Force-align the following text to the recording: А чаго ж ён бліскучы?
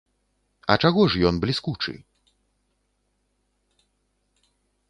А 0.73 0.77
чаго 0.85 1.01
ж 1.15 1.21
ён 1.31 1.35
бліскучы? 1.43 1.93